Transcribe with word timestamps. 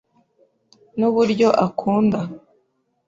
Nuburyo 0.97 1.49
akunda. 1.65 2.19